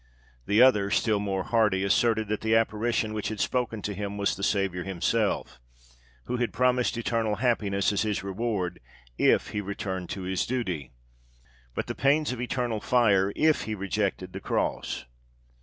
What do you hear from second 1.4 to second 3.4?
hardy, asserted that the apparition which had